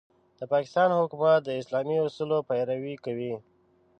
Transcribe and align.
د 0.39 0.41
پاکستان 0.53 0.89
حکومت 0.99 1.39
د 1.43 1.49
اسلامي 1.61 1.97
اصولو 2.05 2.37
پيروي 2.49 2.95
کوي. 3.05 3.33